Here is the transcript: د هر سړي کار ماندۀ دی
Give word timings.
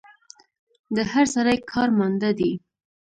د 0.95 0.97
هر 1.11 1.25
سړي 1.35 1.55
کار 1.71 1.89
ماندۀ 1.97 2.31
دی 2.39 2.51